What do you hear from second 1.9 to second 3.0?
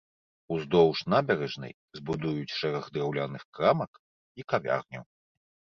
збудуюць шэраг